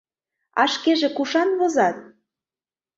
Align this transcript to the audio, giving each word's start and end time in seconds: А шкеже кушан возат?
А 0.61 0.63
шкеже 0.73 1.09
кушан 1.17 1.49
возат? 1.59 1.97